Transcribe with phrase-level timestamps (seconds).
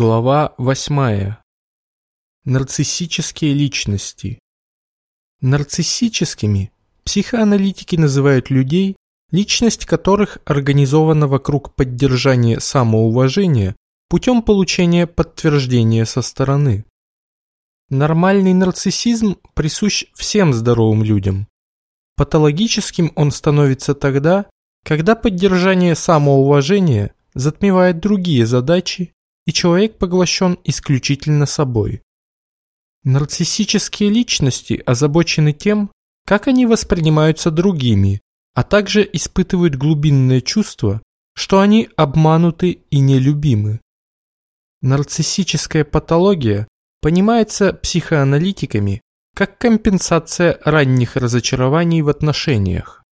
[0.00, 1.34] Глава 8.
[2.44, 4.38] Нарциссические личности.
[5.40, 6.70] Нарциссическими
[7.02, 8.94] психоаналитики называют людей,
[9.32, 13.74] личность которых организована вокруг поддержания самоуважения
[14.08, 16.84] путем получения подтверждения со стороны.
[17.90, 21.48] Нормальный нарциссизм присущ всем здоровым людям.
[22.14, 24.46] Патологическим он становится тогда,
[24.84, 29.12] когда поддержание самоуважения затмевает другие задачи
[29.48, 32.02] и человек поглощен исключительно собой.
[33.02, 35.90] Нарциссические личности озабочены тем,
[36.26, 38.20] как они воспринимаются другими,
[38.52, 41.00] а также испытывают глубинное чувство,
[41.34, 43.80] что они обмануты и нелюбимы.
[44.82, 46.68] Нарциссическая патология
[47.00, 49.00] понимается психоаналитиками
[49.34, 53.02] как компенсация ранних разочарований в отношениях.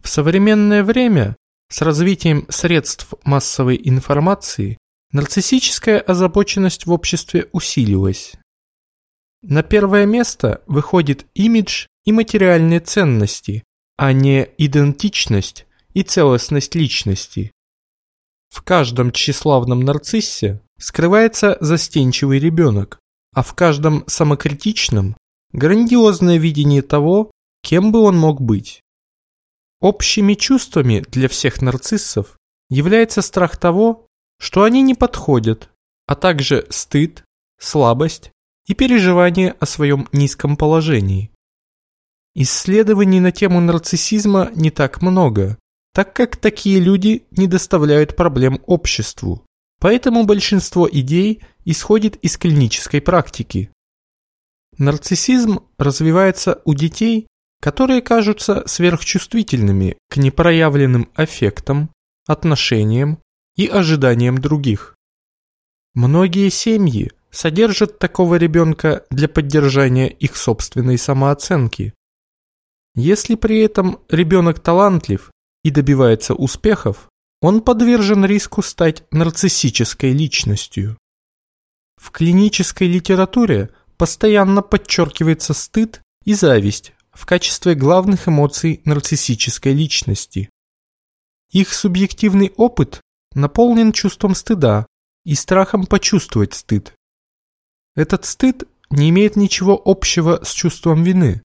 [0.00, 1.34] В современное время
[1.68, 4.78] с развитием средств массовой информации
[5.12, 8.32] Нарциссическая озабоченность в обществе усилилась.
[9.42, 13.62] На первое место выходит имидж и материальные ценности,
[13.98, 17.52] а не идентичность и целостность личности.
[18.48, 22.98] В каждом тщеславном нарциссе скрывается застенчивый ребенок,
[23.34, 25.16] а в каждом самокритичном–
[25.52, 27.30] грандиозное видение того,
[27.62, 28.80] кем бы он мог быть.
[29.80, 32.38] Общими чувствами для всех нарциссов
[32.70, 34.06] является страх того,
[34.42, 35.70] что они не подходят,
[36.08, 37.24] а также стыд,
[37.60, 38.32] слабость
[38.66, 41.30] и переживание о своем низком положении.
[42.34, 45.58] Исследований на тему нарциссизма не так много,
[45.94, 49.46] так как такие люди не доставляют проблем обществу,
[49.78, 53.70] поэтому большинство идей исходит из клинической практики.
[54.76, 57.28] Нарциссизм развивается у детей,
[57.60, 61.90] которые кажутся сверхчувствительными к непроявленным аффектам,
[62.26, 63.20] отношениям
[63.56, 64.94] и ожиданиям других.
[65.94, 71.94] Многие семьи содержат такого ребенка для поддержания их собственной самооценки.
[72.94, 75.30] Если при этом ребенок талантлив
[75.64, 77.08] и добивается успехов,
[77.40, 80.96] он подвержен риску стать нарциссической личностью.
[81.96, 90.48] В клинической литературе постоянно подчеркивается стыд и зависть в качестве главных эмоций нарциссической личности.
[91.50, 93.00] Их субъективный опыт
[93.34, 94.86] наполнен чувством стыда
[95.24, 96.94] и страхом почувствовать стыд.
[97.94, 101.42] Этот стыд не имеет ничего общего с чувством вины.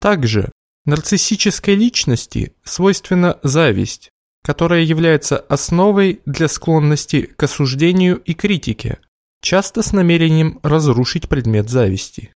[0.00, 0.50] Также
[0.84, 4.10] нарциссической личности свойственна зависть,
[4.42, 8.98] которая является основой для склонности к осуждению и критике,
[9.42, 12.32] часто с намерением разрушить предмет зависти.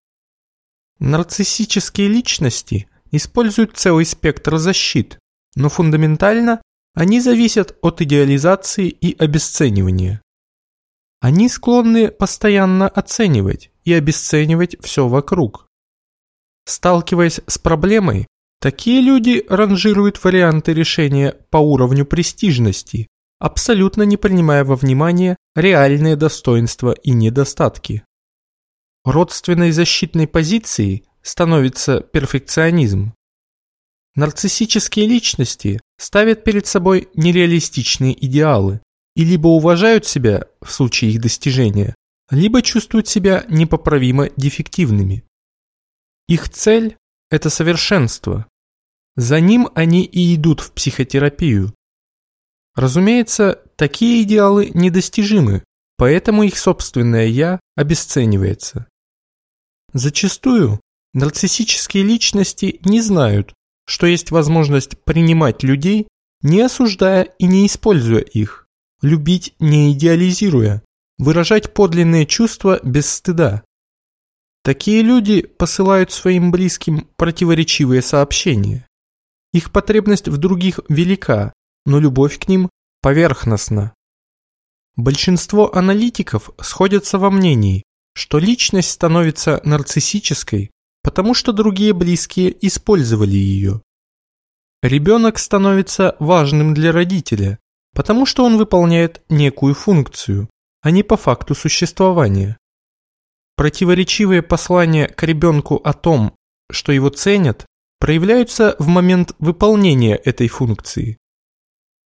[0.99, 5.19] Нарциссические личности используют целый спектр защит,
[5.55, 6.61] но фундаментально
[6.95, 10.23] они зависят от идеализации и обесценивания.
[11.21, 15.67] Они склонны постоянно оценивать и обесценивать все вокруг.
[16.67, 18.27] Сталкиваясь с проблемой,
[18.61, 26.93] такие люди ранжируют варианты решения по уровню престижности, абсолютно не принимая во внимание реальные достоинства
[26.93, 28.05] и недостатки.
[29.05, 33.13] Родственной защитной позицией становится перфекционизм.
[34.17, 38.81] Нарциссические личности ставят перед собой нереалистичные идеалы
[39.17, 41.95] и либо уважают себя в случае их достижения,
[42.31, 45.25] либо чувствуют себя непоправимо дефективными.
[46.29, 46.97] Их цель–
[47.31, 48.47] это совершенство.
[49.17, 51.75] За ним они и идут в психотерапию.
[52.75, 55.63] Разумеется, такие идеалы недостижимы,
[55.97, 58.89] поэтому их собственное «я» обесценивается.
[59.93, 60.81] Зачастую
[61.13, 63.55] нарциссические личности не знают,
[63.87, 66.09] что есть возможность принимать людей,
[66.43, 68.67] не осуждая и не используя их,
[69.03, 70.83] любить не идеализируя,
[71.19, 73.63] выражать подлинные чувства без стыда.
[74.63, 78.87] Такие люди посылают своим близким противоречивые сообщения.
[79.53, 81.53] Их потребность в других велика,
[81.85, 82.71] но любовь к ним
[83.03, 83.95] поверхностна.
[84.97, 87.83] Большинство аналитиков сходятся во мнении,
[88.15, 90.71] что личность становится нарциссической,
[91.05, 93.83] потому что другие близкие использовали ее.
[94.83, 97.59] Ребенок становится важным для родителя,
[97.95, 100.49] потому что он выполняет некую функцию,
[100.81, 102.57] а не по факту существования.
[103.57, 106.35] Противоречивые послания к ребенку о том,
[106.71, 107.67] что его ценят,
[108.01, 111.19] проявляются в момент выполнения этой функции.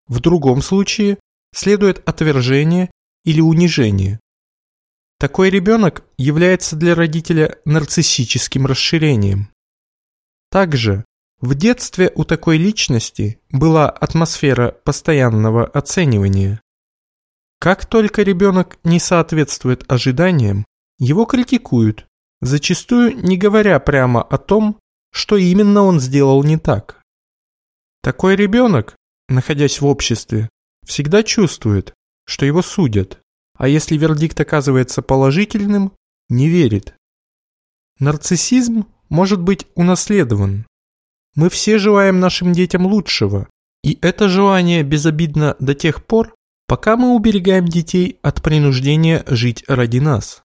[0.07, 1.17] В другом случае
[1.53, 2.89] следует отвержение
[3.25, 4.19] или унижение.
[5.17, 9.49] Такой ребенок является для родителя нарциссическим расширением.
[10.51, 11.05] Также
[11.39, 16.61] в детстве у такой личности была атмосфера постоянного оценивания.
[17.59, 20.65] Как только ребенок не соответствует ожиданиям,
[20.99, 22.05] его критикуют,
[22.41, 24.79] зачастую не говоря прямо о том,
[25.11, 27.01] что именно он сделал не так.
[28.01, 28.95] Такой ребенок,
[29.29, 30.49] находясь в обществе,
[30.85, 31.93] всегда чувствует,
[32.25, 33.19] что его судят,
[33.55, 35.93] а если вердикт оказывается положительным,
[36.29, 36.95] не верит.
[37.99, 40.65] Нарциссизм может быть унаследован.
[41.35, 43.47] Мы все желаем нашим детям лучшего,
[43.83, 46.33] и это желание безобидно до тех пор,
[46.67, 50.43] пока мы уберегаем детей от принуждения жить ради нас.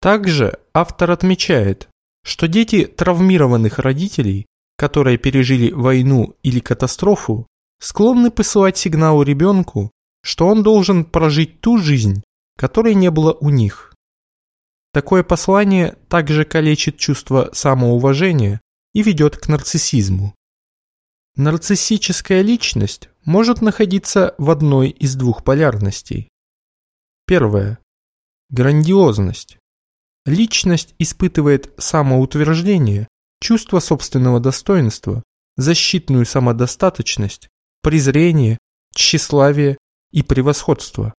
[0.00, 1.88] Также автор отмечает,
[2.24, 4.46] что дети травмированных родителей,
[4.76, 7.46] которые пережили войну или катастрофу,
[7.80, 9.90] склонны посылать сигнал ребенку,
[10.24, 12.24] что он должен прожить ту жизнь,
[12.56, 13.94] которой не было у них.
[14.90, 18.60] Такое послание также калечит чувство самоуважения
[18.94, 20.34] и ведет к нарциссизму.
[21.36, 26.30] Нарциссическая личность может находиться в одной из двух полярностей.
[27.26, 27.78] Первое.
[28.48, 29.58] Грандиозность.
[30.24, 33.08] Личность испытывает самоутверждение,
[33.40, 35.22] чувство собственного достоинства,
[35.56, 37.48] защитную самодостаточность,
[37.82, 38.56] презрение,
[38.94, 39.76] тщеславие
[40.14, 41.12] и превосходство.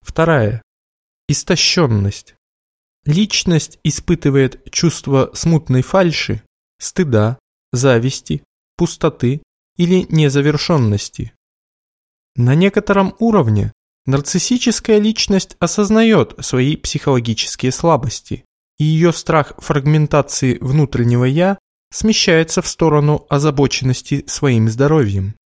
[0.00, 0.60] Вторая.
[1.28, 2.34] Истощенность.
[3.04, 6.42] Личность испытывает чувство смутной фальши,
[6.78, 7.38] стыда,
[7.72, 8.42] зависти,
[8.76, 9.42] пустоты
[9.76, 11.32] или незавершенности.
[12.34, 13.72] На некотором уровне
[14.06, 18.44] нарциссическая личность осознает свои психологические слабости,
[18.78, 21.56] и ее страх фрагментации внутреннего «я»
[21.92, 25.36] смещается в сторону озабоченности своим здоровьем.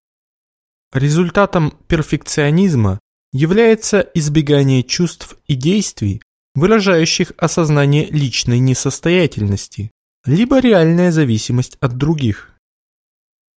[0.93, 2.99] Результатом перфекционизма
[3.33, 6.21] является избегание чувств и действий,
[6.55, 9.91] выражающих осознание личной несостоятельности,
[10.25, 12.55] либо реальная зависимость от других.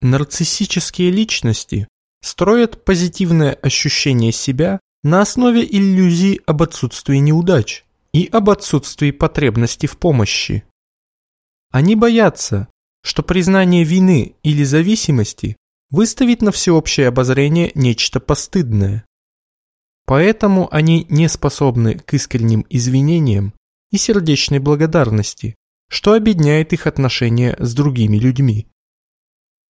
[0.03, 1.87] Нарциссические личности
[2.23, 9.97] строят позитивное ощущение себя на основе иллюзий об отсутствии неудач и об отсутствии потребности в
[9.97, 10.65] помощи.
[11.71, 12.69] Они боятся,
[13.03, 15.57] что признание вины или зависимости
[15.91, 19.05] выставит на всеобщее обозрение нечто постыдное.
[20.07, 23.55] Поэтому они не способны к искренним извинениям
[23.91, 25.57] и сердечной благодарности,
[25.89, 28.67] что обедняет их отношения с другими людьми.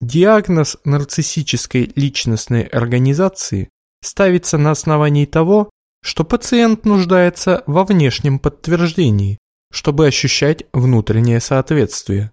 [0.02, 3.70] Диагноз нарциссической личностной организации
[4.02, 5.70] ставится на основании того,
[6.02, 9.38] что пациент нуждается во внешнем подтверждении,
[9.72, 12.32] чтобы ощущать внутреннее соответствие.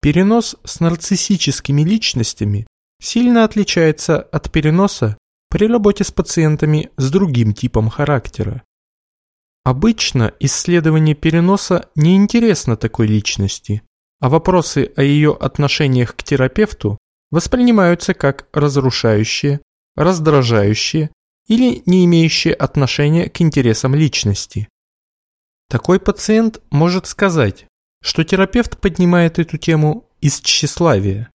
[0.00, 2.66] Перенос с нарциссическими личностями
[3.00, 5.16] сильно отличается от переноса
[5.50, 8.62] при работе с пациентами с другим типом характера.
[9.64, 13.82] Обычно исследование переноса не интересно такой личности,
[14.20, 16.98] а вопросы о ее отношениях к терапевту
[17.30, 19.60] воспринимаются как разрушающие,
[19.94, 21.10] раздражающие
[21.46, 24.68] или не имеющие отношения к интересам личности.
[25.68, 27.66] Такой пациент может сказать,
[28.02, 31.30] что терапевт поднимает эту тему из тщеславия.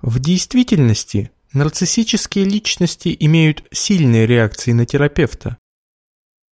[0.00, 5.56] В действительности нарциссические личности имеют сильные реакции на терапевта.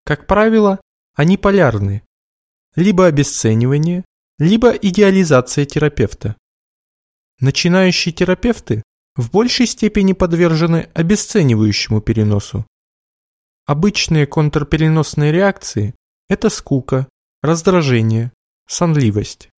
[0.05, 0.81] Как правило,
[1.14, 2.02] они полярны.
[2.75, 4.05] Либо обесценивание,
[4.38, 6.37] либо идеализация терапевта.
[7.38, 8.82] Начинающие терапевты
[9.14, 12.67] в большей степени подвержены обесценивающему переносу.
[13.67, 15.94] Обычные контрпереносные реакции–
[16.29, 17.08] это скука,
[17.43, 18.32] раздражение,
[18.67, 19.51] сонливость.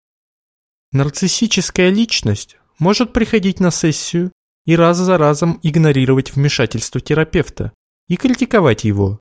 [0.93, 4.33] Нарциссическая личность может приходить на сессию
[4.64, 7.73] и раз за разом игнорировать вмешательство терапевта
[8.09, 9.21] и критиковать его,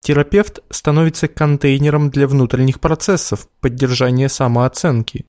[0.00, 5.26] Терапевт становится контейнером для внутренних процессов поддержания самооценки.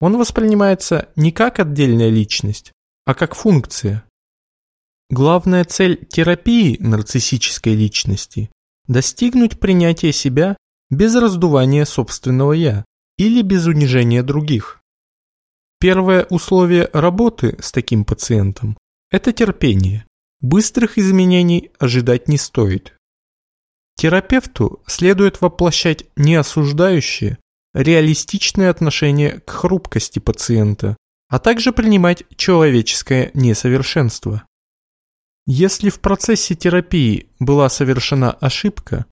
[0.00, 2.72] Он воспринимается не как отдельная личность,
[3.06, 4.04] а как функция.
[5.10, 8.50] Главная цель терапии нарциссической личности–
[8.88, 10.56] достигнуть принятия себя
[10.90, 12.84] без раздувания собственного «я»
[13.16, 14.81] или без унижения других.
[15.82, 18.78] Первое условие работы с таким пациентом–
[19.10, 20.04] это терпение.
[20.40, 22.94] Быстрых изменений ожидать не стоит.
[23.96, 27.38] Терапевту следует воплощать не осуждающее,
[27.74, 30.96] реалистичное отношение к хрупкости пациента,
[31.28, 34.46] а также принимать человеческое несовершенство.
[35.46, 39.06] Если в процессе терапии была совершена ошибка,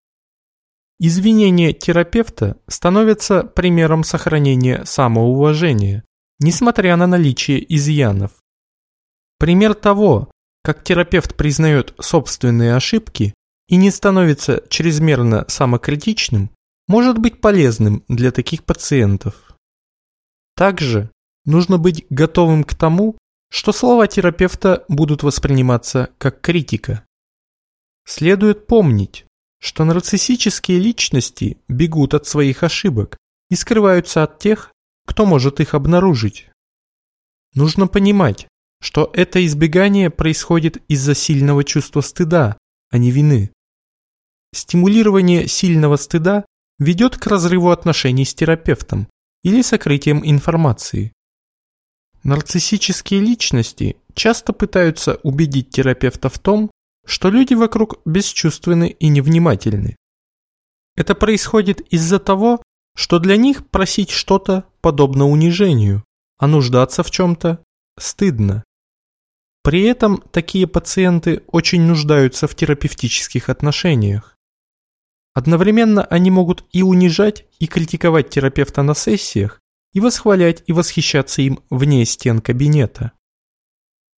[1.00, 6.04] извинения терапевта становятся примером сохранения самоуважения,
[6.40, 8.32] несмотря на наличие изъянов.
[9.38, 10.30] Пример того,
[10.62, 13.34] как терапевт признает собственные ошибки,
[13.68, 16.50] и не становится чрезмерно самокритичным,
[16.88, 19.56] может быть полезным для таких пациентов.
[20.56, 21.10] Также
[21.44, 23.16] нужно быть готовым к тому,
[23.48, 27.04] что слова терапевта будут восприниматься как критика.
[28.04, 29.24] Следует помнить,
[29.60, 33.16] что нарциссические личности бегут от своих ошибок
[33.50, 34.72] и скрываются от тех,
[35.10, 36.48] кто может их обнаружить.
[37.56, 38.46] Нужно понимать,
[38.80, 42.56] что это избегание происходит из-за сильного чувства стыда,
[42.90, 43.50] а не вины.
[44.54, 46.44] Стимулирование сильного стыда
[46.78, 49.08] ведет к разрыву отношений с терапевтом
[49.42, 51.12] или сокрытием информации.
[52.22, 56.70] Нарциссические личности часто пытаются убедить терапевта в том,
[57.04, 59.96] что люди вокруг бесчувственны и невнимательны.
[60.94, 62.62] Это происходит из-за того,
[62.94, 66.04] что для них просить что-то подобно унижению,
[66.38, 67.62] а нуждаться в чем-то
[67.98, 68.64] стыдно.
[69.62, 74.36] При этом такие пациенты очень нуждаются в терапевтических отношениях.
[75.34, 79.60] Одновременно они могут и унижать, и критиковать терапевта на сессиях,
[79.92, 83.12] и восхвалять и восхищаться им вне стен кабинета.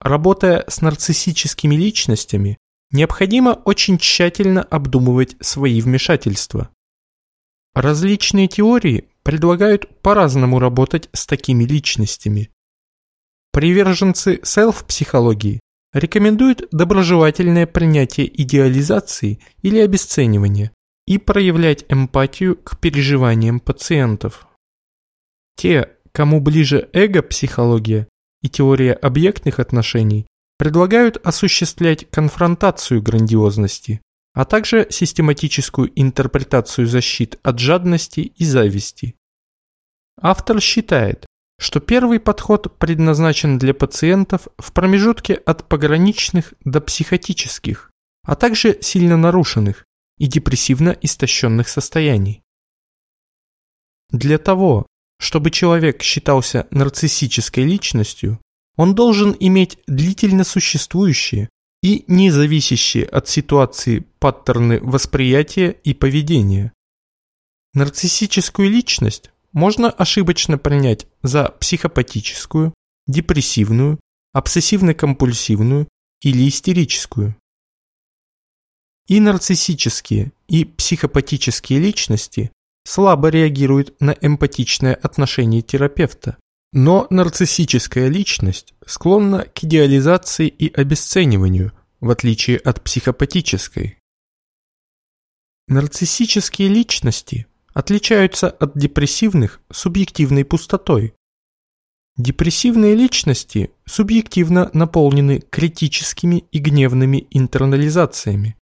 [0.00, 2.58] Работая с нарциссическими личностями,
[2.90, 6.70] необходимо очень тщательно обдумывать свои вмешательства.
[7.74, 12.50] Различные теории предлагают по-разному работать с такими личностями.
[13.50, 15.60] Приверженцы селф-психологии
[15.92, 20.72] рекомендуют доброжелательное принятие идеализации или обесценивания
[21.06, 24.46] и проявлять эмпатию к переживаниям пациентов.
[25.56, 28.08] Те, кому ближе эго-психология
[28.42, 30.26] и теория объектных отношений,
[30.58, 34.00] предлагают осуществлять конфронтацию грандиозности,
[34.34, 39.14] а также систематическую интерпретацию защит от жадности и зависти.
[40.20, 41.26] Автор считает,
[41.58, 47.90] что первый подход предназначен для пациентов в промежутке от пограничных до психотических,
[48.24, 49.84] а также сильно нарушенных
[50.18, 52.42] и депрессивно истощенных состояний.
[54.10, 54.86] Для того,
[55.18, 58.40] чтобы человек считался нарциссической личностью,
[58.76, 61.48] он должен иметь длительно существующие
[61.82, 66.72] и не зависящие от ситуации паттерны восприятия и поведения.
[67.74, 72.74] Нарциссическую личность можно ошибочно принять за психопатическую,
[73.06, 73.98] депрессивную,
[74.34, 75.88] обсессивно-компульсивную
[76.22, 77.36] или истерическую.
[79.08, 82.52] И нарциссические, и психопатические личности
[82.84, 86.38] слабо реагируют на эмпатичное отношение терапевта.
[86.72, 93.98] Но нарциссическая личность склонна к идеализации и обесцениванию, в отличие от психопатической.
[95.68, 101.14] Нарциссические личности отличаются от депрессивных субъективной пустотой.
[102.16, 108.56] Депрессивные личности субъективно наполнены критическими и гневными интернализациями.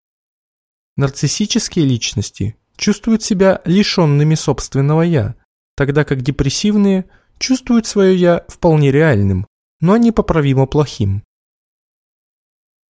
[0.96, 5.36] Нарциссические личности чувствуют себя лишенными собственного «я»,
[5.76, 7.08] тогда как депрессивные
[7.40, 9.46] чувствуют свое «я» вполне реальным,
[9.80, 11.24] но непоправимо плохим.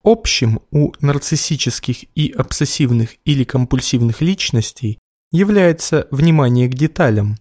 [0.02, 4.98] Общим у нарциссических и обсессивных или компульсивных личностей
[5.30, 7.36] является внимание к деталям.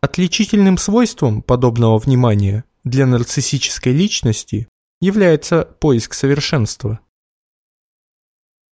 [0.00, 4.68] Отличительным свойством подобного внимания для нарциссической личности
[5.00, 7.00] является поиск совершенства.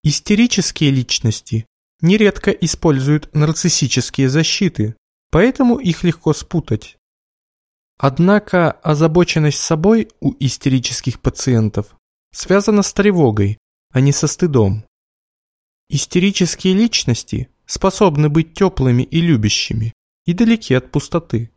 [0.03, 1.67] Истерические личности
[2.01, 4.95] нередко используют нарциссические защиты,
[5.31, 6.99] поэтому их легко спутать.
[7.97, 11.97] Однако озабоченность собой у истерических пациентов
[12.33, 13.59] связана с тревогой,
[13.93, 14.85] а не со стыдом.
[15.89, 19.93] Истерические личности способны быть теплыми и любящими
[20.27, 21.53] и далеки от пустоты.